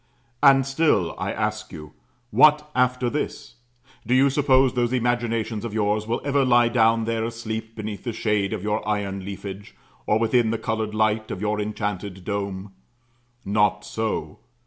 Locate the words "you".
1.71-1.93, 4.15-4.31